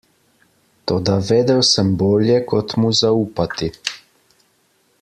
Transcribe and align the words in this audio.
Toda 0.91 1.17
vedel 1.27 1.61
sem 1.71 1.91
bolje, 2.01 2.39
kot 2.53 2.75
mu 2.81 2.91
zaupati. 3.01 3.69